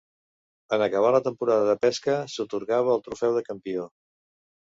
En 0.77 0.83
acabar 0.85 1.11
la 1.15 1.19
temporada 1.27 1.67
de 1.67 1.75
pesca, 1.83 2.15
s'atorgava 2.37 2.95
el 2.97 3.03
trofeu 3.09 3.35
de 3.39 3.43
campió. 3.51 3.87